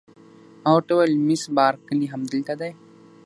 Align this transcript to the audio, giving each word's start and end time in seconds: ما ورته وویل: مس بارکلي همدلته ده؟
ما 0.61 0.69
ورته 0.75 0.91
وویل: 0.93 1.13
مس 1.27 1.43
بارکلي 1.55 2.05
همدلته 2.13 2.53
ده؟ 2.59 2.69